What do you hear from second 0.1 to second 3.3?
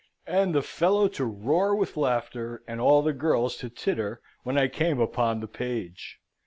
And the fellow to roar with laughter, and all the